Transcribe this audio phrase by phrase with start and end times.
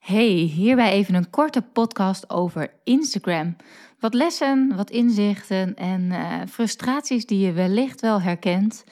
[0.00, 3.56] Hey, hierbij even een korte podcast over Instagram.
[3.98, 8.84] Wat lessen, wat inzichten en uh, frustraties die je wellicht wel herkent.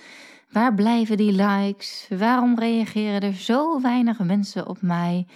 [0.50, 2.08] Waar blijven die likes?
[2.18, 5.26] Waarom reageren er zo weinig mensen op mij?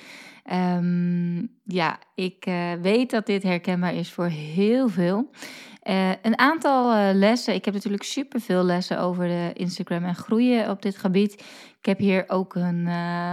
[0.51, 5.31] Um, ja, ik uh, weet dat dit herkenbaar is voor heel veel.
[5.89, 7.55] Uh, een aantal uh, lessen.
[7.55, 11.33] Ik heb natuurlijk superveel lessen over de Instagram en groeien op dit gebied.
[11.79, 12.89] Ik heb hier ook een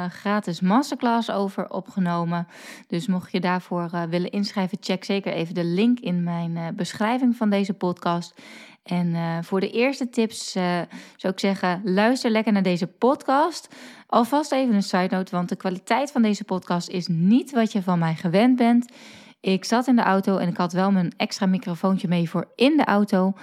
[0.09, 2.47] gratis masterclass over opgenomen.
[2.87, 7.49] Dus mocht je daarvoor willen inschrijven, check zeker even de link in mijn beschrijving van
[7.49, 8.41] deze podcast.
[8.89, 13.75] En voor de eerste tips zou ik zeggen: luister lekker naar deze podcast.
[14.07, 17.81] Alvast even een side note, want de kwaliteit van deze podcast is niet wat je
[17.81, 18.91] van mij gewend bent.
[19.41, 22.77] Ik zat in de auto en ik had wel mijn extra microfoontje mee voor in
[22.77, 23.33] de auto.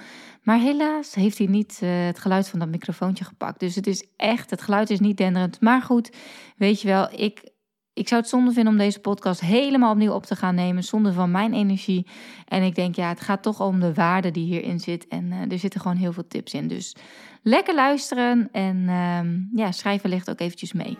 [0.43, 3.59] Maar helaas heeft hij niet uh, het geluid van dat microfoontje gepakt.
[3.59, 5.61] Dus het is echt, het geluid is niet denderend.
[5.61, 6.11] Maar goed,
[6.57, 7.49] weet je wel, ik,
[7.97, 10.83] ik zou het zonde vinden om deze podcast helemaal opnieuw op te gaan nemen.
[10.83, 12.05] Zonder van mijn energie.
[12.47, 15.07] En ik denk, ja, het gaat toch om de waarde die hierin zit.
[15.07, 16.67] En uh, er zitten gewoon heel veel tips in.
[16.67, 16.95] Dus
[17.41, 20.97] lekker luisteren en uh, ja, schrijf wellicht ook eventjes mee.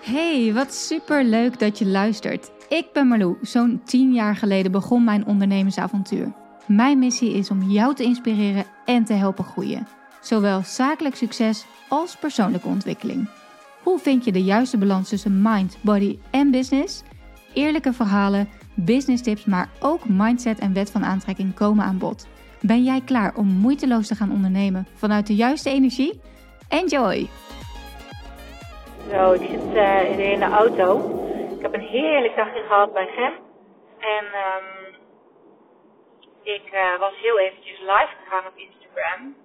[0.00, 2.50] Hey, wat super leuk dat je luistert.
[2.68, 3.36] Ik ben Marlou.
[3.42, 6.32] Zo'n 10 jaar geleden begon mijn ondernemersavontuur.
[6.66, 9.86] Mijn missie is om jou te inspireren en te helpen groeien.
[10.20, 13.28] Zowel zakelijk succes als persoonlijke ontwikkeling.
[13.84, 17.02] Hoe vind je de juiste balans tussen mind, body en business?
[17.54, 22.28] Eerlijke verhalen, business tips, maar ook mindset en wet van aantrekking komen aan bod.
[22.60, 26.20] Ben jij klaar om moeiteloos te gaan ondernemen vanuit de juiste energie?
[26.68, 27.28] Enjoy!
[29.10, 31.22] Zo, ik zit uh, in de auto
[31.64, 33.32] ik heb een heerlijk dagje gehad bij Gem.
[33.98, 34.94] En um,
[36.42, 39.36] ik uh, was heel eventjes live gegaan op Instagram.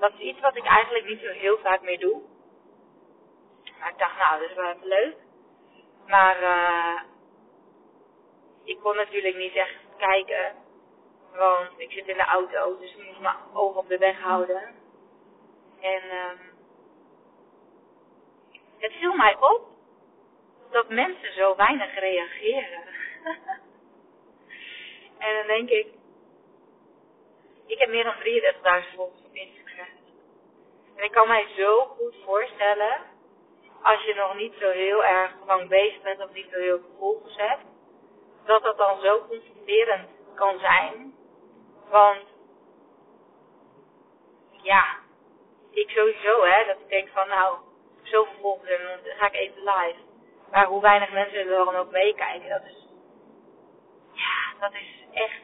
[0.00, 2.20] Dat is iets wat ik eigenlijk niet zo heel vaak meer doe.
[3.78, 5.16] Maar ik dacht, nou, dat is wel even leuk.
[6.06, 7.00] Maar uh,
[8.64, 10.54] ik kon natuurlijk niet echt kijken.
[11.34, 14.62] Want ik zit in de auto, dus ik moest mijn ogen op de weg houden.
[15.80, 16.38] En um,
[18.78, 19.66] het viel mij op
[20.70, 22.82] dat mensen zo weinig reageren.
[25.18, 25.86] en dan denk ik,
[27.66, 28.14] ik heb meer dan
[28.84, 29.86] 33.000 volgers op Instagram.
[30.96, 33.00] En ik kan mij zo goed voorstellen,
[33.82, 36.94] als je nog niet zo heel erg lang bezig bent of niet zo heel veel
[36.98, 37.64] volgers hebt,
[38.44, 41.14] dat dat dan zo confronterend kan zijn.
[41.90, 42.24] Want,
[44.62, 44.96] ja,
[45.70, 47.56] ik sowieso, hè, dat ik denk van, nou,
[48.02, 49.98] zoveel volgers en dan ga ik even live.
[50.50, 52.86] Maar hoe weinig mensen er dan ook meekijken, dat is,
[54.12, 55.42] ja, dat is echt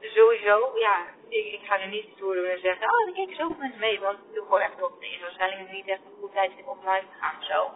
[0.00, 3.80] sowieso, ja, ik, ga nu niet stoer doen en zeggen, oh, er kijken zoveel mensen
[3.80, 5.02] mee, want ik doe gewoon echt op.
[5.02, 7.70] Is waarschijnlijk niet echt een goed tijdstip om live te gaan of zo.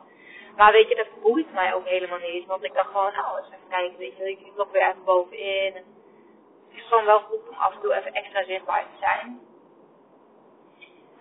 [0.57, 3.47] Maar weet je, dat boeit mij ook helemaal niet, want ik dacht gewoon, nou, eens
[3.47, 5.75] even kijken, weet je, ik loop weer even bovenin.
[5.75, 9.41] Het is gewoon wel goed om af en toe even extra zichtbaar te zijn.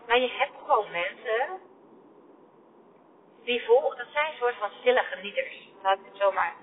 [0.08, 1.60] Maar je hebt gewoon mensen
[3.44, 5.70] die volgen, dat zijn een soort van stille genieters.
[5.84, 6.56] Laat ik het zo maar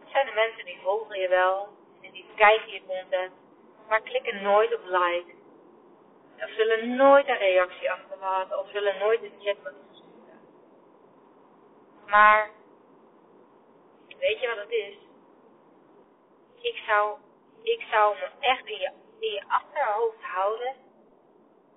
[0.00, 1.68] Dat zijn de mensen die volgen je wel
[2.02, 3.32] en die kijken je content,
[3.90, 5.34] maar klikken nooit op like.
[6.36, 10.40] Of zullen nooit een reactie achterlaten of zullen nooit een chat met sturen.
[12.06, 12.50] Maar,
[14.18, 14.94] weet je wat het is?
[16.60, 17.18] Ik zou,
[17.62, 18.78] ik zou me echt in
[19.20, 20.74] je, achterhoofd houden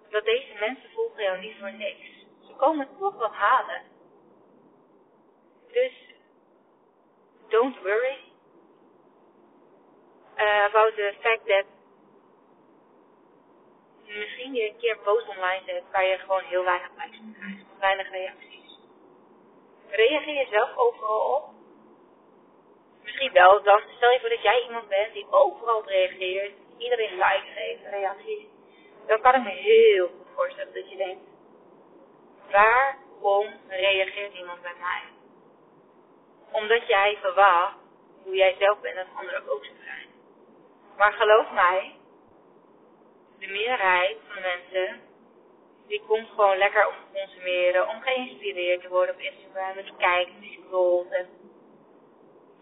[0.10, 2.22] dat deze mensen volgen jou niet voor niks
[2.58, 3.82] komen toch wat halen.
[5.72, 5.94] Dus,
[7.48, 8.18] don't worry
[10.38, 11.66] uh, about the fact that
[14.18, 18.12] misschien je een keer post online zet waar je gewoon heel weinig likes krijgt, weinig
[18.12, 18.80] reacties.
[19.90, 21.44] Reageer je zelf overal op?
[23.04, 27.54] Misschien wel, dan stel je voor dat jij iemand bent die overal reageert, iedereen likes
[27.56, 28.46] geeft, reacties.
[29.08, 31.22] Dan kan ik me heel goed voorstellen dat je denkt,
[32.54, 35.02] Waarom reageert iemand bij mij?
[36.52, 37.76] Omdat jij verwacht
[38.24, 40.08] hoe jij zelf bent dat anderen ook zo zijn.
[40.98, 41.96] Maar geloof mij,
[43.44, 45.02] de meerderheid van mensen,
[45.88, 49.94] die komt gewoon lekker om te consumeren, om geïnspireerd te worden op Instagram, en te
[49.98, 51.28] kijken, die scrolt en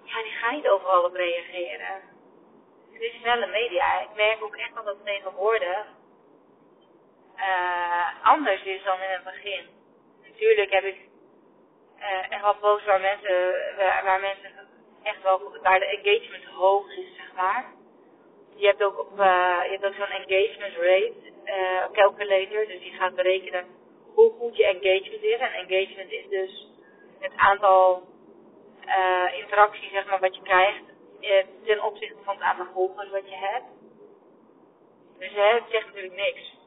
[0.03, 2.01] ja, die gaan niet overal op reageren.
[2.91, 4.01] Het is snelle media.
[4.01, 5.85] Ik merk ook echt dat het tegenwoordig
[7.35, 9.65] uh, anders is dan in het begin.
[10.23, 10.97] Natuurlijk heb ik
[11.99, 14.51] uh, echt wel posts waar mensen, waar, waar, mensen
[15.03, 17.65] echt wel, waar de engagement hoog is, zeg maar.
[18.55, 21.13] Je hebt ook, op, uh, je hebt ook zo'n engagement rate
[21.45, 23.65] uh, calculator, dus die gaat berekenen
[24.13, 25.39] hoe goed je engagement is.
[25.39, 26.67] En engagement is dus
[27.19, 28.09] het aantal
[29.37, 33.35] interactie, zeg maar, wat je krijgt eh, ten opzichte van het aantal volgers wat je
[33.35, 33.65] hebt.
[35.17, 36.57] Dus hè, het zegt natuurlijk niks.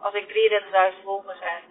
[0.00, 0.28] Als ik
[0.96, 1.62] 33.000 volgers heb,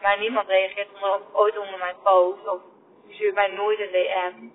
[0.00, 2.60] maar niemand reageert onder, ooit onder mijn post, of
[3.08, 4.48] stuurt mij nooit een DM,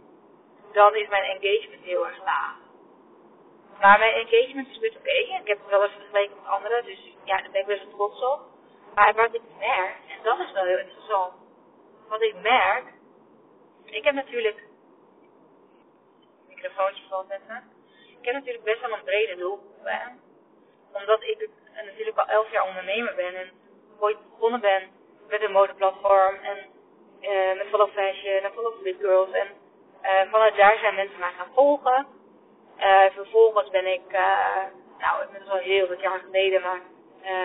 [0.74, 2.56] dan is mijn engagement heel erg laag.
[3.80, 5.10] Maar mijn engagement is best oké.
[5.10, 7.92] Ik heb het wel eens vergeleken met anderen, dus ja, daar ben ik best wel
[7.92, 8.40] trots op.
[8.96, 11.34] Maar wat ik merk, en dat is wel heel interessant,
[12.08, 12.86] wat ik merk,
[13.86, 14.64] ik heb natuurlijk,
[16.48, 17.56] microfoontje valt met me,
[18.20, 19.88] ik heb natuurlijk best wel een brede doelgroep.
[20.94, 23.52] Omdat ik natuurlijk al elf jaar ondernemer ben en
[24.00, 24.90] ooit begonnen ben
[25.28, 26.58] met een modeplatform en
[27.22, 29.32] uh, met Follow Fashion en Follow Fit Girls.
[29.32, 29.48] En
[30.04, 32.17] uh, vanuit daar zijn mensen mij gaan volgen.
[32.78, 34.12] Uh, vervolgens ben ik,
[34.98, 36.82] nou, het is al heel wat jaar geleden, maar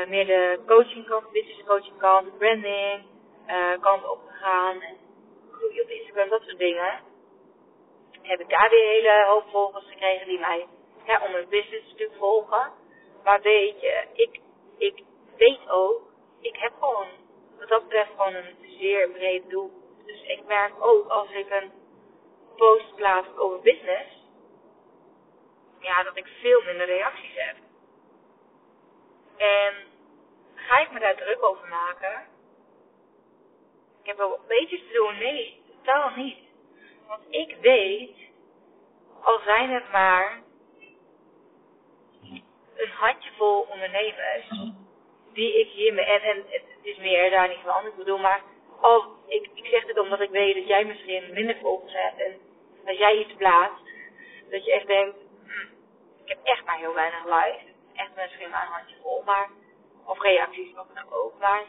[0.08, 3.02] meer de coaching kant, business coaching kant, branding
[3.80, 4.80] kant opgegaan.
[4.80, 4.96] En
[5.52, 7.00] groei op Instagram, dat soort dingen.
[8.22, 10.66] Heb ik daar weer hele hoop volgers gekregen die mij
[11.06, 12.72] ja, om mijn business stuk volgen.
[13.24, 14.40] Maar weet je, ik,
[14.78, 15.04] ik
[15.36, 16.00] weet ook,
[16.40, 17.06] ik heb gewoon
[17.58, 19.70] wat dat betreft gewoon een zeer breed doel.
[20.06, 21.70] Dus ik merk ook als ik een
[22.56, 24.21] post plaats over business,
[25.82, 27.56] ja, dat ik veel minder reacties heb.
[29.36, 29.74] En
[30.54, 32.26] ga ik me daar druk over maken?
[34.00, 35.18] Ik heb wel beetje te doen.
[35.18, 36.38] Nee, totaal niet.
[37.08, 38.16] Want ik weet,
[39.22, 40.42] al zijn het maar
[42.76, 44.48] een handjevol ondernemers
[45.32, 48.42] die ik hiermee, en, en het is meer daar niet van, ik bedoel, maar
[48.80, 52.38] als, ik, ik zeg dit omdat ik weet dat jij misschien minder volgers hebt en
[52.86, 53.84] als jij iets plaatst,
[54.50, 55.16] dat je echt denkt,
[56.32, 59.50] heb echt maar heel weinig likes, echt misschien maar een handje vol, maar,
[60.04, 61.64] of reacties, wat dan ook, maar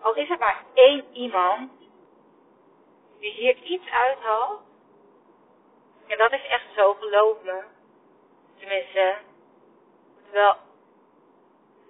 [0.00, 1.70] al is er maar één iemand
[3.18, 4.60] die hier iets uithaalt,
[6.06, 7.64] en dat is echt zo, geloof me,
[8.58, 9.16] tenminste,
[10.30, 10.56] wel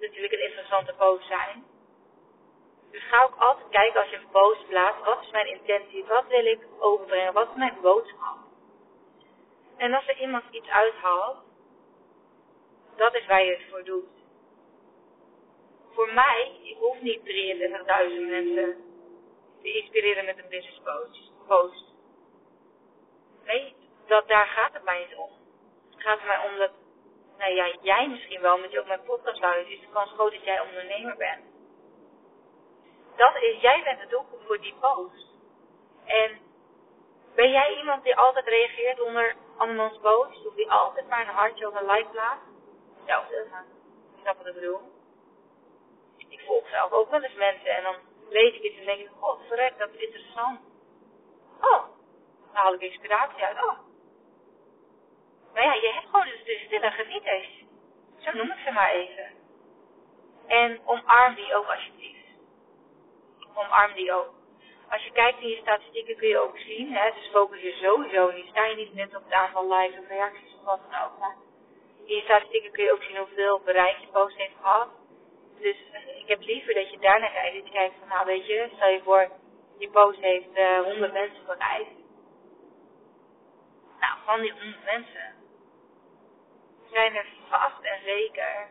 [0.01, 1.65] natuurlijk een interessante post zijn.
[2.91, 6.27] Dus ga ook altijd kijken als je een post plaatst, wat is mijn intentie, wat
[6.27, 8.37] wil ik overbrengen, wat is mijn boodschap.
[9.77, 11.46] En als er iemand iets uithaalt,
[12.97, 14.09] dat is waar je het voor doet.
[15.93, 18.77] Voor mij, ik hoef niet 33.000 mensen
[19.63, 20.81] te inspireren met een business
[21.47, 21.85] post.
[23.45, 23.75] Nee,
[24.07, 25.31] dat, daar gaat het mij niet om.
[25.91, 26.71] Het gaat mij om dat
[27.39, 30.45] nou ja, jij misschien wel, omdat je ook mijn podcast luistert, is de kans dat
[30.45, 31.45] jij ondernemer bent.
[33.17, 35.27] Dat is, jij bent de doelgroep voor die post.
[36.05, 36.39] En
[37.35, 40.47] ben jij iemand die altijd reageert onder andermans post?
[40.47, 42.46] Of die altijd maar een hartje of een like plaatst?
[43.07, 43.65] Hetzelfde, maar
[44.15, 44.81] ik snap wat ik bedoel.
[46.29, 47.95] Ik volg zelf ook wel eens mensen en dan
[48.29, 50.61] lees ik iets en denk ik, oh verrek, dat is interessant.
[51.61, 51.85] Oh,
[52.53, 53.65] daar haal ik inspiratie uit.
[53.65, 53.79] Oh,
[55.53, 57.65] maar ja, je hebt gewoon dus de stille genieters.
[58.19, 59.31] Zo noem ik ze maar even.
[60.47, 62.27] En omarm die ook alsjeblieft.
[63.55, 64.35] Omarm die ook.
[64.91, 68.31] Als je kijkt in je statistieken kun je ook zien, hè, dus focus je sowieso
[68.31, 68.47] niet.
[68.47, 71.46] Sta je niet net op het aantal likes of reacties of wat dan ook.
[72.17, 74.89] Je statistieken kun je ook zien hoeveel bereik je post heeft gehad.
[75.59, 77.57] Dus eh, ik heb liever dat je daarna kijkt.
[77.57, 79.31] Dat je kijkt van, nou weet je, stel je voor,
[79.79, 81.91] je post heeft uh, 100 mensen bereikt.
[84.01, 85.35] Nou, van die 100 mensen
[86.91, 88.69] zijn er vast en zeker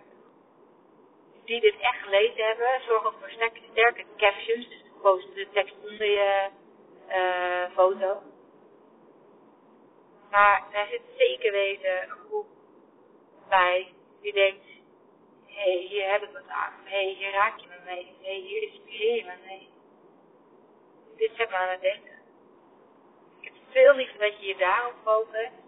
[1.45, 2.81] die dit echt gelezen hebben.
[2.87, 3.29] Zorg ook voor
[3.71, 6.49] sterke, captions, dus post de tekst onder je
[7.09, 8.21] uh, foto.
[10.31, 12.09] Maar er zit zeker weten een
[13.49, 14.65] bij die denkt,
[15.45, 16.73] hé, hey, hier heb ik wat aan.
[16.83, 18.15] Hé, hey, hier raak je me mee.
[18.21, 19.69] Hé, hey, hier inspireer je me mee.
[21.17, 22.19] Dit zet me aan het denken.
[23.39, 25.63] Ik heb veel liever dat je je daarop focust.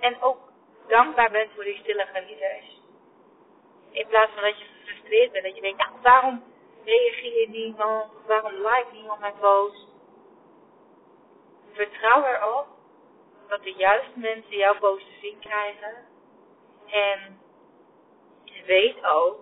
[0.00, 0.52] En ook
[0.88, 2.80] dankbaar bent voor die stille genieters.
[3.90, 6.42] In plaats van dat je gefrustreerd bent, dat je denkt, nou, waarom
[6.84, 8.12] reageert niemand?
[8.26, 9.86] Waarom like niemand mijn post?
[11.72, 12.66] Vertrouw erop
[13.48, 16.11] dat de juiste mensen jouw post te zien krijgen.
[16.92, 17.40] En
[18.66, 19.40] weet ook,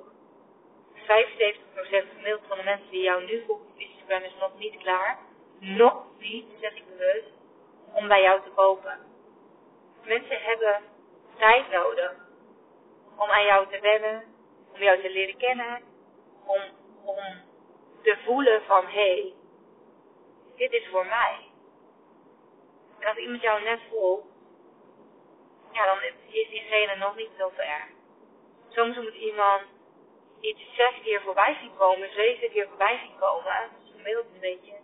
[0.94, 1.02] 75%
[2.14, 5.18] gemiddeld van de mensen die jou nu volgen op Instagram is nog niet klaar.
[5.58, 7.32] Nog niet, zeg ik bewust,
[7.92, 8.98] om bij jou te kopen.
[10.04, 10.82] Mensen hebben
[11.38, 12.14] tijd nodig
[13.16, 14.24] om aan jou te wennen,
[14.74, 15.82] om jou te leren kennen,
[16.46, 16.60] om,
[17.04, 17.24] om
[18.02, 19.34] te voelen van hé, hey,
[20.56, 21.36] dit is voor mij.
[22.98, 24.29] En als iemand jou net voelt,
[25.72, 27.88] ja, dan is diegene nog niet zo ver.
[28.68, 29.62] Soms moet iemand
[30.40, 34.40] iets zes keer voorbij zien komen, zeven keer voorbij zien komen, dat is gemiddeld een
[34.40, 34.74] beetje,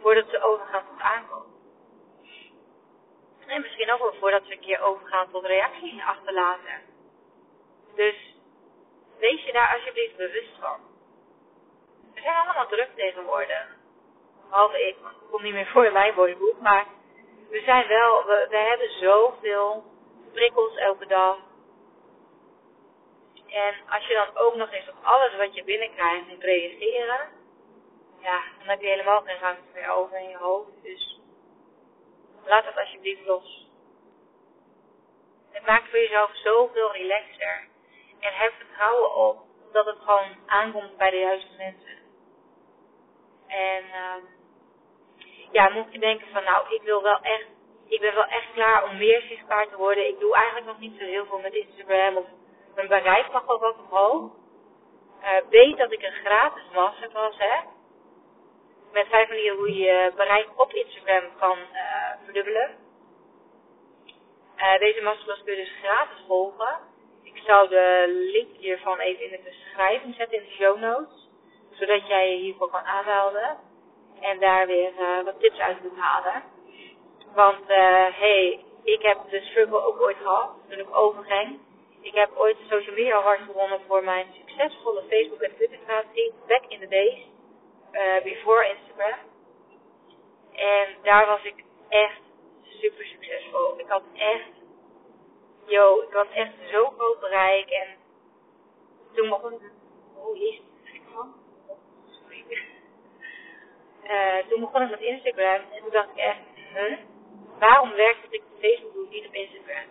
[0.00, 1.56] voordat ze overgaan tot aankomen.
[3.48, 6.82] En misschien ook wel voordat we een keer overgaan tot reactie achterlaten.
[7.94, 8.34] Dus
[9.18, 10.80] wees je daar alsjeblieft bewust van.
[12.14, 13.66] We zijn allemaal druk tegenwoordig.
[14.48, 16.60] Behalve ik, ik kom niet meer voor in mijn woordenboek.
[16.60, 16.86] Maar
[17.50, 19.84] we zijn wel, we, we hebben zoveel
[20.32, 21.36] prikkels elke dag.
[23.46, 27.20] En als je dan ook nog eens op alles wat je binnenkrijgt moet reageren,
[28.20, 30.82] ja, dan heb je helemaal geen ruimte meer over in je hoofd.
[30.82, 31.20] Dus
[32.44, 33.66] laat het alsjeblieft los.
[35.50, 37.66] Het maakt voor jezelf zoveel relaxer.
[38.20, 39.38] En heb vertrouwen op
[39.72, 41.98] dat het gewoon aankomt bij de juiste mensen.
[43.46, 44.22] En uh,
[45.50, 47.46] ja, mocht je denken van nou, ik wil wel echt,
[47.88, 50.08] ik ben wel echt klaar om meer zichtbaar te worden.
[50.08, 52.26] Ik doe eigenlijk nog niet zo heel veel met Instagram of
[52.74, 54.30] mijn bereik mag wel wat omhoog.
[55.22, 57.64] Uh, weet dat ik een gratis masterclass heb.
[58.92, 62.70] Met vijf manieren hoe je bereik op Instagram kan uh, verdubbelen.
[64.56, 66.78] Uh, deze masterclass kun je dus gratis volgen.
[67.22, 71.28] Ik zal de link hiervan even in de beschrijving zetten in de show notes.
[71.70, 73.56] Zodat jij je hiervoor kan aanmelden.
[74.20, 74.92] En daar weer
[75.24, 76.42] wat tips uit kunt halen.
[77.34, 80.50] Want, uh, hey, ik heb de struggle ook ooit gehad.
[80.68, 81.58] Toen ik overging.
[82.00, 86.32] Ik heb ooit de social media award gewonnen voor mijn succesvolle Facebook en Twitter strategie.
[86.46, 87.18] Back in the days.
[87.92, 89.18] Uh, before Instagram.
[90.52, 92.20] En daar was ik echt
[92.62, 93.78] super succesvol.
[93.78, 94.58] Ik had echt
[95.66, 97.88] yo, ik had echt zo groot bereik en
[99.12, 99.60] toen begon ik,
[100.14, 100.60] oh jezus,
[100.92, 101.34] ik van?
[102.06, 102.44] Sorry.
[104.04, 106.38] Uh, toen begon ik met Instagram en toen dacht ik echt,
[106.74, 106.98] huh?
[107.58, 109.86] Waarom werkt het op Facebook niet op Instagram?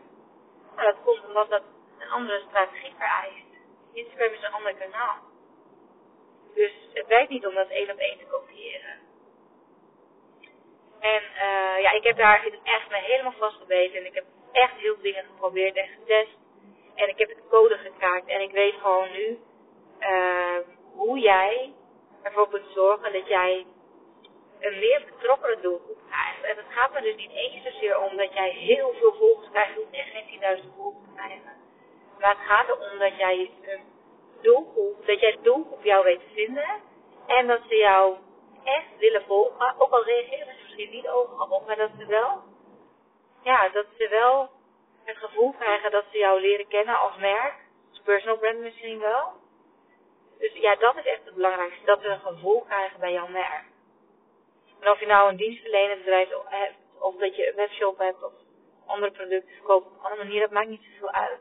[0.76, 1.64] Nou, dat komt omdat dat
[2.00, 3.46] een andere strategie vereist.
[3.94, 5.16] Instagram is een ander kanaal.
[6.54, 9.00] Dus het werkt niet om dat één op één te kopiëren.
[11.00, 14.94] En uh, ja, ik heb daar echt me helemaal vastgebeten en ik heb echt heel
[14.94, 16.38] veel dingen geprobeerd en getest.
[16.96, 19.40] En ik heb het code gekraakt en ik weet gewoon nu
[20.00, 20.58] uh,
[20.94, 21.74] hoe jij
[22.22, 23.66] ervoor kunt zorgen dat jij
[24.60, 26.44] een meer betrokkenen doelgroep krijgt.
[26.44, 29.74] En het gaat me dus niet eens zozeer om dat jij heel veel volgers krijgt,
[29.74, 31.56] je hoeft echt geen 10.000 volgers te krijgen.
[32.20, 33.82] Maar het gaat erom dat jij een
[34.42, 36.70] doelgroep, dat jij doelgroep jou weet te vinden
[37.28, 38.16] en dat ze jou
[38.64, 42.44] echt willen volgen, ook al reageren ze misschien niet overal op, maar dat ze wel
[43.48, 44.50] ja, dat ze wel
[45.04, 47.54] het gevoel krijgen dat ze jou leren kennen als merk.
[47.90, 49.32] Als personal brand misschien wel.
[50.40, 51.86] Dus ja, dat is echt het belangrijkste.
[51.86, 53.64] Dat ze een gevoel krijgen bij jouw merk.
[54.80, 58.32] En of je nou een dienstverlenend bedrijf hebt, of dat je een webshop hebt, of
[58.86, 61.40] andere producten verkoopt op een andere manier, dat maakt niet zoveel uit.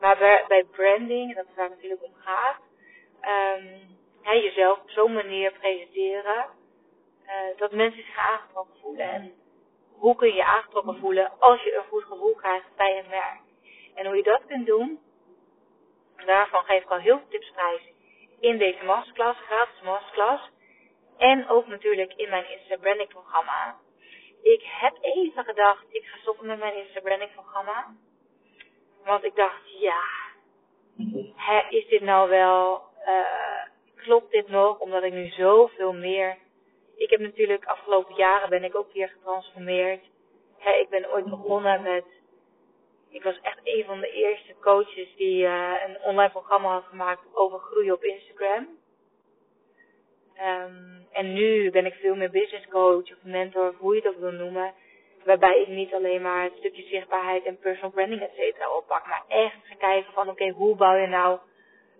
[0.00, 2.60] Maar bij, branding, en dat is waar het natuurlijk om gaat,
[4.26, 6.46] ja, jezelf op zo'n manier presenteren,
[7.24, 9.10] uh, dat mensen zich aangetrokken voelen.
[9.10, 9.34] En
[9.98, 13.40] hoe kun je je aangetrokken voelen als je een goed gevoel krijgt bij een merk.
[13.94, 15.00] En hoe je dat kunt doen,
[16.26, 17.82] daarvan geef ik al heel veel tips prijs
[18.40, 20.50] in deze masterclass, gratis masterclass.
[21.16, 23.76] En ook natuurlijk in mijn Insta Branding programma.
[24.42, 27.94] Ik heb even gedacht, ik ga stoppen met mijn Insta Branding programma.
[29.04, 30.02] Want ik dacht, ja,
[31.34, 34.78] hè, is dit nou wel, uh, klopt dit nog?
[34.78, 36.36] Omdat ik nu zoveel meer
[36.96, 40.04] ik heb natuurlijk afgelopen jaren ben ik ook weer getransformeerd.
[40.80, 42.04] ik ben ooit begonnen met,
[43.10, 47.22] ik was echt een van de eerste coaches die uh, een online programma had gemaakt
[47.32, 48.75] over groei op Instagram.
[50.40, 54.14] Um, en nu ben ik veel meer business coach of mentor, of hoe je het
[54.14, 54.74] ook wil noemen.
[55.24, 59.06] Waarbij ik niet alleen maar het stukje zichtbaarheid en personal branding et cetera oppak.
[59.06, 61.38] Maar echt ga kijken van oké, hoe bouw je nou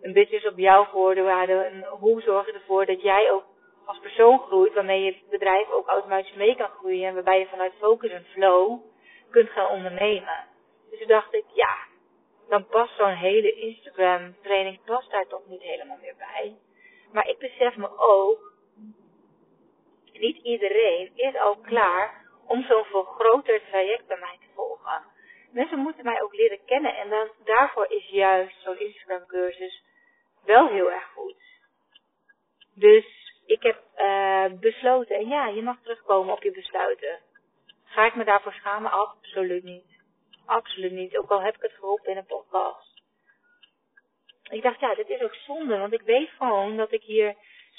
[0.02, 1.66] een business op jouw voorwaarden?
[1.66, 3.44] En hoe zorg je ervoor dat jij ook
[3.86, 7.72] als persoon groeit, waarmee je bedrijf ook automatisch mee kan groeien en waarbij je vanuit
[7.78, 8.80] focus en flow
[9.30, 10.44] kunt gaan ondernemen.
[10.90, 11.76] Dus toen dacht ik, ja,
[12.48, 16.56] dan past zo'n hele Instagram training past daar toch niet helemaal meer bij.
[17.12, 18.52] Maar ik besef me ook,
[20.12, 25.02] niet iedereen is al klaar om zo'n veel groter traject bij mij te volgen.
[25.50, 29.82] Mensen moeten mij ook leren kennen en dan, daarvoor is juist zo'n Instagram cursus
[30.44, 31.36] wel heel erg goed.
[32.74, 33.06] Dus
[33.46, 37.18] ik heb uh, besloten, en ja, je mag terugkomen op je besluiten.
[37.84, 38.90] Ga ik me daarvoor schamen?
[38.90, 40.02] Absoluut niet.
[40.46, 41.16] Absoluut niet.
[41.16, 42.85] Ook al heb ik het geholpen in een podcast.
[44.50, 47.34] Ik dacht, ja, dit is ook zonde, want ik weet gewoon dat ik hier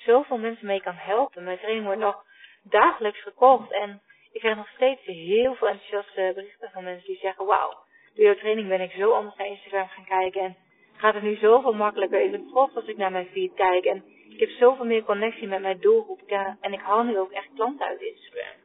[0.06, 1.44] zoveel mensen mee kan helpen.
[1.44, 2.24] Mijn training wordt nog
[2.64, 7.46] dagelijks gekocht en ik krijg nog steeds heel veel enthousiaste berichten van mensen die zeggen,
[7.46, 7.78] wauw,
[8.14, 10.56] door jouw training ben ik zo anders naar Instagram gaan kijken en
[10.94, 12.22] gaat het nu zoveel makkelijker.
[12.22, 15.48] Ik ben trots als ik naar mijn feed kijk en ik heb zoveel meer connectie
[15.48, 16.22] met mijn doelgroep.
[16.62, 18.56] en ik haal nu ook echt klanten uit Instagram.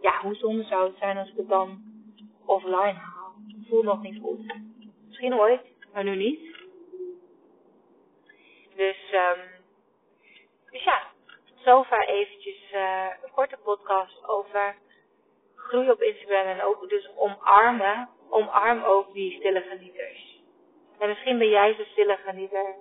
[0.00, 1.82] Ja, hoe zonde zou het zijn als ik het dan
[2.46, 3.34] offline haal.
[3.58, 4.54] Het voelt nog niet goed.
[5.06, 5.60] Misschien ooit,
[5.92, 6.47] maar nu niet.
[9.10, 9.40] Dus, um,
[10.70, 11.02] dus ja,
[11.64, 14.76] zover eventjes uh, een korte podcast over
[15.54, 20.40] groei op Instagram en ook dus omarmen, omarm ook die stille genieters.
[20.98, 22.74] En misschien ben jij zo'n stille genieter.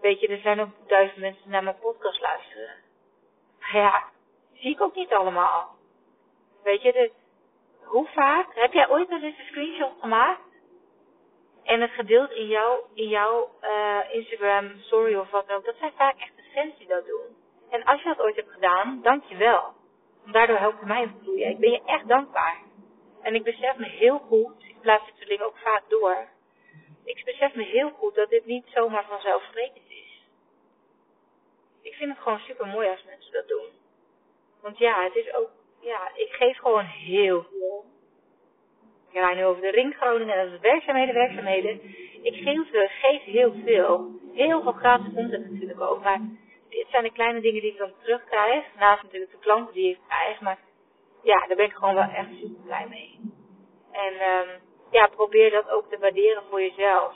[0.00, 2.74] Weet je, er zijn ook duizend mensen naar mijn podcast luisteren.
[3.72, 4.04] Ja,
[4.52, 5.76] zie ik ook niet allemaal.
[6.62, 7.10] Weet je, dus
[7.84, 10.53] hoe vaak, heb jij ooit eens een screenshot gemaakt?
[11.64, 15.64] En het gedeeld in jouw, in jouw uh, Instagram story of wat ook.
[15.64, 17.36] Dat zijn vaak echt de fans die dat doen.
[17.70, 19.72] En als je dat ooit hebt gedaan, dank je wel.
[20.26, 21.48] Daardoor help je mij groeien.
[21.48, 22.62] Ik ben je echt dankbaar.
[23.22, 26.28] En ik besef me heel goed, ik blijf dit soort dingen ook vaak door.
[27.04, 30.22] Ik besef me heel goed dat dit niet zomaar vanzelfsprekend is.
[31.82, 33.68] Ik vind het gewoon super mooi als mensen dat doen.
[34.60, 37.84] Want ja, het is ook, ja, ik geef gewoon heel veel.
[39.14, 41.80] Ik nu over de ring Groningen, dat is werkzaamheden, werkzaamheden.
[42.22, 44.10] Ik geef, geef heel veel.
[44.32, 46.02] Heel veel gratis content natuurlijk ook.
[46.02, 46.20] Maar
[46.68, 48.64] dit zijn de kleine dingen die ik dan terugkrijg.
[48.78, 50.40] Naast natuurlijk de klanten die ik krijg.
[50.40, 50.58] Maar
[51.22, 53.20] ja, daar ben ik gewoon wel echt super blij mee.
[53.92, 54.48] En um,
[54.90, 57.14] ja, probeer dat ook te waarderen voor jezelf.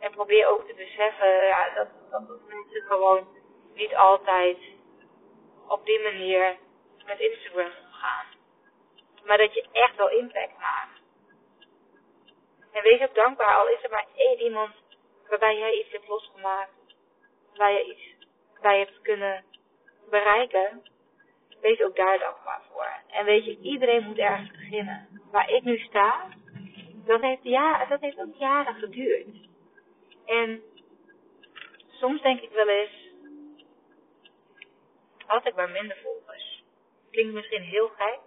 [0.00, 3.26] En probeer ook te beseffen ja, dat, dat mensen gewoon
[3.74, 4.56] niet altijd
[5.68, 6.56] op die manier
[7.06, 8.26] met Instagram omgaan.
[9.24, 10.95] Maar dat je echt wel impact maakt.
[12.76, 14.74] En wees ook dankbaar, al is er maar één iemand
[15.28, 16.70] waarbij jij iets hebt losgemaakt.
[17.54, 18.26] Waar je iets
[18.60, 19.44] bij hebt kunnen
[20.10, 20.82] bereiken.
[21.60, 22.88] Wees ook daar dankbaar voor.
[23.08, 25.08] En weet je, iedereen moet ergens beginnen.
[25.30, 26.28] Waar ik nu sta,
[27.06, 29.26] dat heeft, ja, dat heeft ook jaren geduurd.
[30.24, 30.62] En
[31.88, 33.10] soms denk ik wel eens,
[35.26, 36.64] had ik maar minder volgers.
[37.10, 38.18] Klinkt misschien heel gek,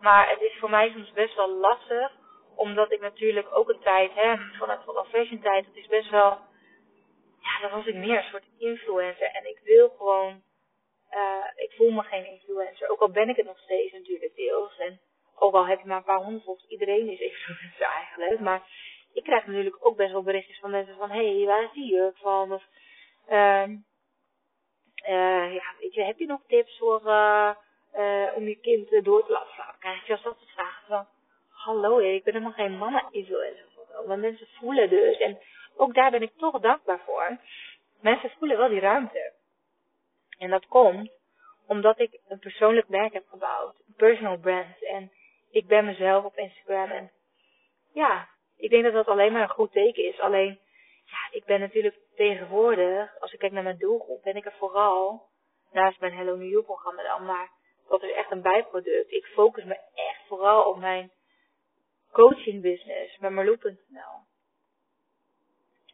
[0.00, 2.12] maar het is voor mij soms best wel lastig,
[2.56, 6.38] omdat ik natuurlijk ook een tijd, hè, vanaf vanaf fashion tijd, het is best wel,
[7.40, 9.26] ja, dan was ik meer een soort influencer.
[9.26, 10.42] En ik wil gewoon,
[11.10, 14.78] uh, ik voel me geen influencer, ook al ben ik het nog steeds natuurlijk deels.
[14.78, 15.00] En
[15.38, 18.40] ook al heb je maar een paar honderd volgens iedereen is influencer eigenlijk.
[18.40, 18.62] Maar
[19.12, 22.12] ik krijg natuurlijk ook best wel berichtjes van mensen van, hé, hey, waar zie je
[22.14, 22.52] van?
[22.52, 22.62] Of,
[23.28, 23.68] uh,
[25.08, 27.52] uh, ja, weet je, heb je nog tips voor, uh,
[28.34, 30.00] om je kind door te laten slapen?
[30.06, 30.43] Je als dat van,
[31.74, 33.66] hallo, ik ben helemaal geen mannen-influencer.
[34.06, 35.38] Maar mensen voelen dus, en
[35.76, 37.38] ook daar ben ik toch dankbaar voor.
[38.00, 39.32] Mensen voelen wel die ruimte.
[40.38, 41.10] En dat komt
[41.66, 43.74] omdat ik een persoonlijk merk heb gebouwd.
[43.86, 44.84] Een personal brand.
[44.84, 45.12] En
[45.50, 46.90] ik ben mezelf op Instagram.
[46.90, 47.10] En
[47.92, 50.20] ja, ik denk dat dat alleen maar een goed teken is.
[50.20, 50.58] Alleen,
[51.04, 55.22] ja, ik ben natuurlijk tegenwoordig, als ik kijk naar mijn doelgroep, ben ik er vooral,
[55.72, 57.50] naast mijn Hello New You programma dan, maar
[57.88, 59.12] dat is echt een bijproduct.
[59.12, 61.10] Ik focus me echt vooral op mijn
[62.14, 64.16] coaching business met Marloe.nl.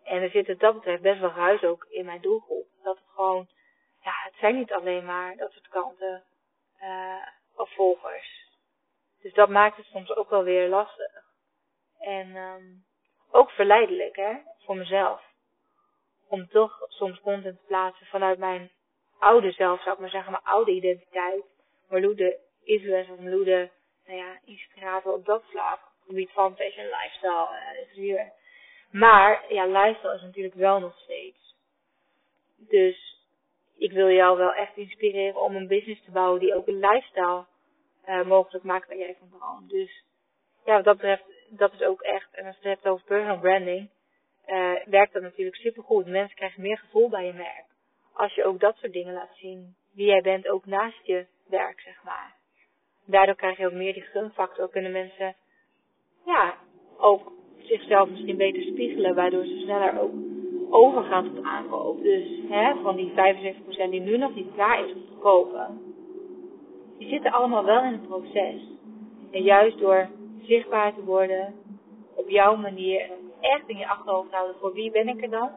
[0.04, 2.66] En er zit het dat betreft best wel ruis ook in mijn doelgroep.
[2.82, 3.48] Dat het gewoon,
[4.02, 6.24] ja, het zijn niet alleen maar dat soort klanten
[6.82, 8.48] uh, of volgers.
[9.22, 11.24] Dus dat maakt het soms ook wel weer lastig.
[11.98, 12.84] En um,
[13.30, 15.22] ook verleidelijk, hè, voor mezelf.
[16.28, 18.70] Om toch soms content te plaatsen vanuit mijn
[19.18, 21.44] oude zelf, zou ik maar zeggen, mijn oude identiteit.
[21.88, 23.70] Marloe de influencer of Marloe de,
[24.06, 25.89] nou ja, inspirator op dat vlak.
[26.10, 27.48] Gebied van fashion, lifestyle,
[27.96, 28.20] uh.
[28.90, 31.54] Maar, ja, lifestyle is natuurlijk wel nog steeds.
[32.56, 33.18] Dus,
[33.76, 37.44] ik wil jou wel echt inspireren om een business te bouwen die ook een lifestyle
[38.08, 39.70] uh, mogelijk maakt waar jij van droomt.
[39.70, 40.04] Dus
[40.64, 43.38] ja, wat dat betreft, dat is ook echt, en als je het hebt over personal
[43.38, 43.90] branding,
[44.46, 46.06] uh, werkt dat natuurlijk supergoed.
[46.06, 47.64] Mensen krijgen meer gevoel bij je merk.
[48.12, 51.80] Als je ook dat soort dingen laat zien, wie jij bent, ook naast je werk,
[51.80, 52.38] zeg maar.
[53.04, 54.70] Daardoor krijg je ook meer die gunfactor.
[54.70, 55.36] Kunnen mensen,
[56.24, 56.54] ja,
[56.98, 60.12] ook zichzelf misschien beter spiegelen, waardoor ze sneller ook
[60.70, 62.02] overgaan tot aankoop.
[62.02, 65.90] Dus, hè, van die 75% die nu nog niet klaar is om te kopen
[67.00, 68.62] die zitten allemaal wel in het proces.
[69.30, 70.08] En juist door
[70.42, 71.54] zichtbaar te worden
[72.14, 75.50] op jouw manier echt in je achterhoofd houden voor wie ben ik er dan?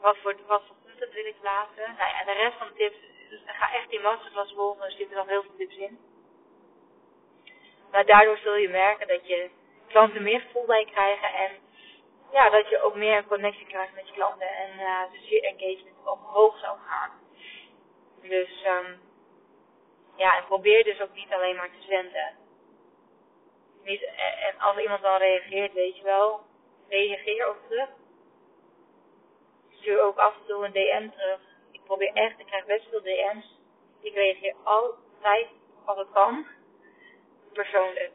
[0.00, 0.76] Wat voor, wat voor
[1.12, 1.84] wil ik laten?
[1.98, 2.96] Nou ja, en de rest van de tips,
[3.30, 5.98] dus ga echt die masterclass volgen, er zitten nog heel veel tips in.
[7.90, 9.50] Maar daardoor zul je merken dat je
[9.88, 11.50] klanten meer gevoel bij krijgen en
[12.32, 15.40] ja, dat je ook meer een connectie krijgt met je klanten en uh, dus je
[15.40, 17.10] engagement omhoog zou gaan.
[18.22, 19.00] Dus um,
[20.16, 22.36] ja, en probeer dus ook niet alleen maar te zenden.
[23.84, 24.02] Niet,
[24.48, 26.40] en als iemand dan reageert, weet je wel,
[26.88, 27.88] reageer ook terug.
[29.70, 31.40] Stuur ook af en toe een DM terug.
[31.70, 33.58] Ik probeer echt, ik krijg best veel DM's.
[34.00, 35.46] Ik reageer altijd,
[35.84, 36.46] als het kan,
[37.62, 38.12] persoonlijk.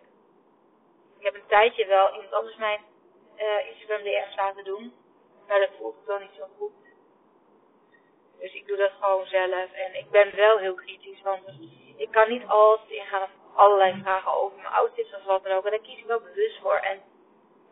[1.20, 2.82] heb een tijdje wel iemand anders mijn
[3.38, 4.94] uh, Instagram DM's laten doen.
[5.48, 6.74] Maar dat voelt het wel niet zo goed.
[8.40, 9.72] Dus ik doe dat gewoon zelf.
[9.72, 11.44] En ik ben wel heel kritisch, want
[11.98, 15.66] ik kan niet altijd ingaan op allerlei vragen over mijn outfits of wat dan ook.
[15.66, 16.78] En daar kies ik wel bewust voor.
[16.78, 17.02] En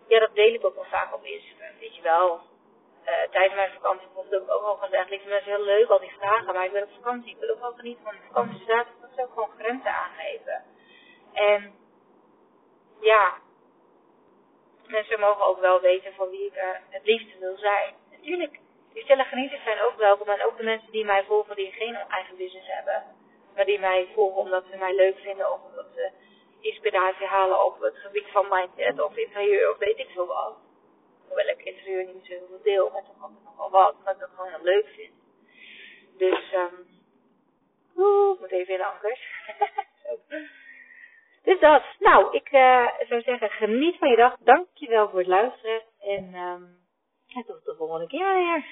[0.08, 2.42] ja, dat deel ik ook wel vaak op Instagram, weet je wel.
[3.06, 5.12] Uh, tijdens mijn vakantie ik ook al gezegd.
[5.12, 6.54] Ik vind het heel leuk, al die vragen.
[6.54, 7.32] Maar ik ben op vakantie.
[7.32, 8.58] Ik wil ook wel genieten van de vakantie.
[8.58, 10.64] Dus daar ik ook gewoon grenzen aangeven.
[11.34, 11.74] En
[13.00, 13.34] ja,
[14.88, 17.94] mensen mogen ook wel weten van wie ik uh, het liefste wil zijn.
[18.12, 18.60] Natuurlijk,
[18.94, 20.30] die stille zijn ook welkom.
[20.30, 23.04] En ook de mensen die mij volgen die geen eigen business hebben.
[23.56, 25.52] Maar die mij volgen omdat ze mij leuk vinden.
[25.52, 26.12] Of omdat ze
[26.60, 30.56] inspiratie halen op het gebied van mindset of interieur of weet ik veel wat.
[31.28, 33.96] Hoewel ik interieur niet zo heel deel, maar toch altijd nog wel wat.
[34.04, 35.14] Maar ik het gewoon heel leuk vind.
[36.18, 36.52] Dus,
[38.34, 39.22] ik moet even in de ankers.
[41.44, 41.84] Dus dat.
[42.00, 44.36] Nou, ik uh, zou zeggen, geniet van je dag.
[44.44, 45.82] Dankjewel voor het luisteren.
[46.02, 46.82] En um,
[47.46, 48.66] tot de volgende keer weer.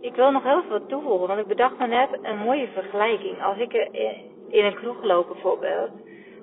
[0.00, 3.42] Ik wil nog heel veel toevoegen, want ik bedacht me net een mooie vergelijking.
[3.42, 3.72] Als ik
[4.48, 5.90] in een kroeg loop bijvoorbeeld,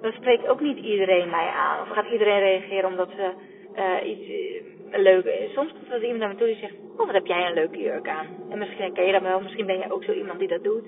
[0.02, 1.82] dan spreekt ook niet iedereen mij aan.
[1.82, 3.34] Of gaat iedereen reageren omdat ze
[3.76, 5.54] uh, iets uh, leuk is.
[5.54, 7.78] Soms komt er iemand naar me toe die zegt, oh wat heb jij een leuke
[7.78, 8.28] jurk aan.
[8.50, 10.88] En misschien ken je dat wel, misschien ben je ook zo iemand die dat doet.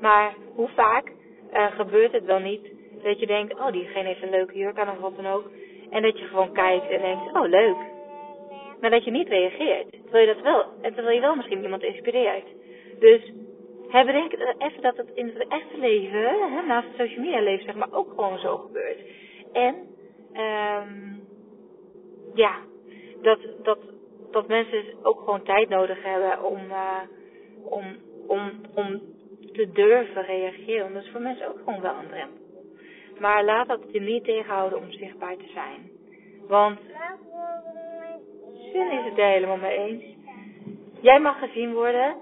[0.00, 1.12] Maar hoe vaak
[1.52, 2.73] uh, gebeurt het wel niet
[3.04, 5.50] dat je denkt, oh diegene heeft een leuke jurk aan of wat dan ook.
[5.90, 7.76] En dat je gewoon kijkt en denkt, oh leuk.
[8.80, 9.90] Maar dat je niet reageert.
[9.90, 12.44] Terwijl je dat wel, en terwijl je wel misschien iemand inspireert.
[12.98, 13.32] Dus
[13.88, 17.64] hè, bedenk even dat het in het echte leven, hè, naast het social media leven
[17.64, 18.98] zeg maar, ook gewoon zo gebeurt.
[19.52, 19.74] En,
[20.32, 21.22] um,
[22.34, 22.56] ja,
[23.22, 23.78] dat, dat,
[24.30, 27.00] dat mensen ook gewoon tijd nodig hebben om, uh,
[27.64, 27.84] om,
[28.26, 29.00] om, om
[29.52, 30.92] te durven reageren.
[30.92, 32.43] Dat is voor mensen ook gewoon wel een drempel.
[33.18, 35.90] Maar laat dat je niet tegenhouden om zichtbaar te zijn.
[36.48, 36.78] Want
[38.72, 40.04] Zin is het er helemaal mee eens.
[41.00, 42.16] Jij mag gezien worden.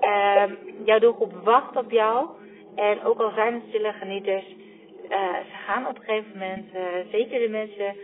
[0.00, 0.44] Uh,
[0.84, 2.28] jouw doelgroep wacht op jou.
[2.74, 6.82] En ook al zijn het stille genieters, uh, ze gaan op een gegeven moment, uh,
[7.10, 7.96] zeker de mensen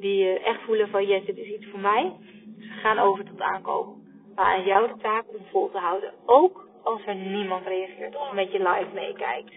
[0.00, 2.12] die echt voelen van yes, dit is iets voor mij,
[2.58, 3.94] ze gaan over tot aankopen.
[4.34, 6.12] Maar aan jou de taak om vol te houden.
[6.26, 9.52] Ook als er niemand reageert of met je live meekijkt.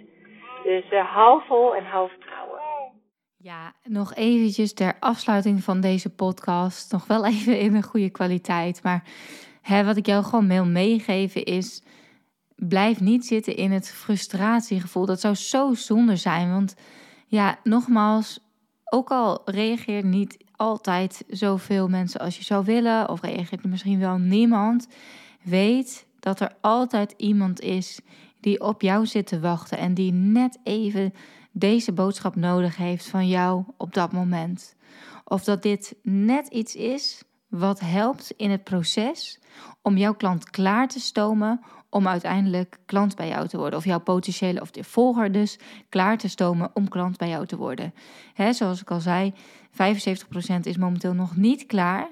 [0.63, 2.60] Dus uh, hou vol en hou vertrouwen.
[3.38, 6.91] Ja, nog eventjes ter afsluiting van deze podcast.
[6.91, 8.84] Nog wel even in een goede kwaliteit.
[8.84, 9.04] Maar
[9.62, 11.84] hè, wat ik jou gewoon wil meegeven is...
[12.56, 15.06] Blijf niet zitten in het frustratiegevoel.
[15.06, 16.52] Dat zou zo zonde zijn.
[16.52, 16.76] Want
[17.28, 18.39] ja, nogmaals,
[18.86, 23.10] ook al reageert niet altijd zoveel mensen als je zou willen...
[23.10, 24.88] of reageert misschien wel niemand...
[25.43, 28.02] weet dat er altijd iemand is
[28.39, 31.13] die op jou zit te wachten en die net even
[31.52, 34.75] deze boodschap nodig heeft van jou op dat moment.
[35.23, 39.39] Of dat dit net iets is wat helpt in het proces
[39.82, 43.80] om jouw klant klaar te stomen om uiteindelijk klant bij jou te worden.
[43.80, 47.58] Of jouw potentiële of de volger dus klaar te stomen om klant bij jou te
[47.58, 47.93] worden.
[48.34, 49.34] He, zoals ik al zei,
[49.71, 49.75] 75%
[50.62, 52.08] is momenteel nog niet klaar.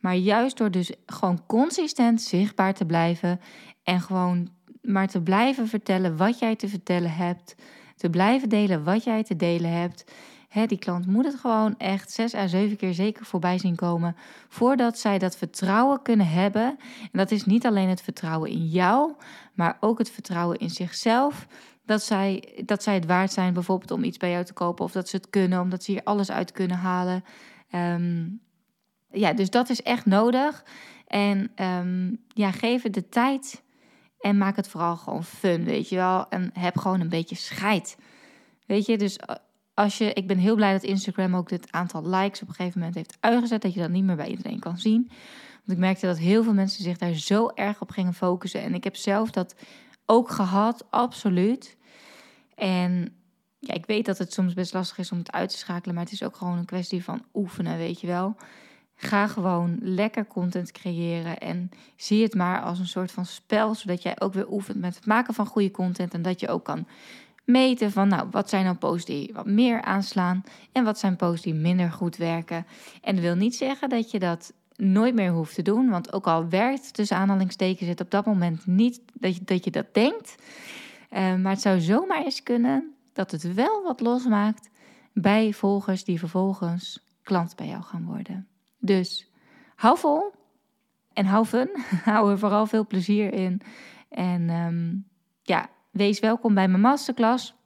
[0.00, 3.40] Maar juist door dus gewoon consistent zichtbaar te blijven
[3.82, 4.48] en gewoon
[4.88, 7.54] maar te blijven vertellen wat jij te vertellen hebt.
[7.96, 10.04] Te blijven delen wat jij te delen hebt.
[10.48, 14.16] He, die klant moet het gewoon echt zes à zeven keer zeker voorbij zien komen.
[14.48, 16.64] Voordat zij dat vertrouwen kunnen hebben.
[17.00, 19.12] En dat is niet alleen het vertrouwen in jou,
[19.54, 21.46] maar ook het vertrouwen in zichzelf.
[21.84, 24.84] Dat zij, dat zij het waard zijn, bijvoorbeeld om iets bij jou te kopen.
[24.84, 27.24] Of dat ze het kunnen, omdat ze hier alles uit kunnen halen.
[27.74, 28.40] Um,
[29.10, 30.64] ja, dus dat is echt nodig.
[31.06, 33.62] En um, ja, geef de tijd
[34.20, 36.28] en maak het vooral gewoon fun, weet je wel.
[36.28, 37.96] En heb gewoon een beetje scheid.
[38.66, 39.36] Weet je, dus eh,
[39.74, 42.78] als je, ik ben heel blij dat Instagram ook dit aantal likes op een gegeven
[42.78, 43.62] moment heeft uitgezet.
[43.62, 45.06] Dat je dat niet meer bij iedereen kan zien.
[45.68, 48.62] Want ik merkte dat heel veel mensen zich daar zo erg op gingen focussen.
[48.62, 49.54] En ik heb zelf dat
[50.06, 51.76] ook gehad, absoluut.
[52.54, 53.14] En
[53.58, 55.94] ja, ik weet dat het soms best lastig is om het uit te schakelen.
[55.94, 58.36] Maar het is ook gewoon een kwestie van oefenen, weet je wel.
[59.00, 64.02] Ga gewoon lekker content creëren en zie het maar als een soort van spel, zodat
[64.02, 66.86] jij ook weer oefent met het maken van goede content en dat je ook kan
[67.44, 71.42] meten van, nou, wat zijn dan posts die wat meer aanslaan en wat zijn posts
[71.42, 72.66] die minder goed werken.
[73.02, 76.26] En dat wil niet zeggen dat je dat nooit meer hoeft te doen, want ook
[76.26, 80.34] al werkt tussen aanhalingstekens het op dat moment niet dat je dat, je dat denkt,
[81.12, 84.70] uh, maar het zou zomaar eens kunnen dat het wel wat losmaakt
[85.12, 88.47] bij volgers die vervolgens klant bij jou gaan worden.
[88.78, 89.30] Dus
[89.74, 90.34] hou vol
[91.12, 91.68] en hou fun.
[92.04, 93.60] hou er vooral veel plezier in.
[94.08, 95.06] En um,
[95.42, 97.56] ja, wees welkom bij mijn masterclass.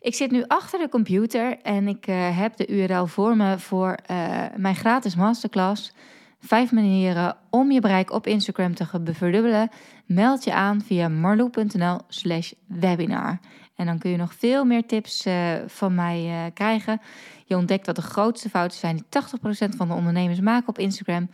[0.00, 3.98] Ik zit nu achter de computer en ik uh, heb de URL voor me voor
[4.10, 5.92] uh, mijn gratis masterclass.
[6.38, 9.68] Vijf manieren om je bereik op Instagram te verdubbelen.
[10.06, 13.38] Meld je aan via marloe.nl slash webinar.
[13.76, 17.00] En dan kun je nog veel meer tips uh, van mij krijgen.
[17.44, 21.30] Je ontdekt wat de grootste fouten zijn die 80% van de ondernemers maken op Instagram.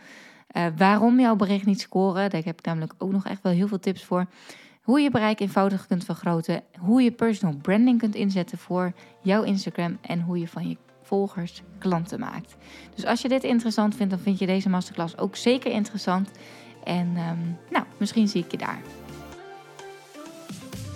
[0.77, 3.79] waarom jouw bericht niet scoren, daar heb ik namelijk ook nog echt wel heel veel
[3.79, 4.25] tips voor.
[4.81, 6.63] Hoe je bereik eenvoudig kunt vergroten.
[6.79, 9.97] Hoe je personal branding kunt inzetten voor jouw Instagram.
[10.01, 12.55] En hoe je van je volgers klanten maakt.
[12.95, 16.31] Dus als je dit interessant vindt, dan vind je deze masterclass ook zeker interessant.
[16.83, 18.81] En um, nou, misschien zie ik je daar.